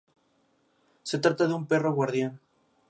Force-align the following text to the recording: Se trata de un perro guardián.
Se 1.03 1.19
trata 1.19 1.45
de 1.45 1.53
un 1.53 1.67
perro 1.67 1.93
guardián. 1.93 2.39